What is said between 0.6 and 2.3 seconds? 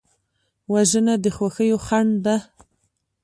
وژنه د خوښیو خنډ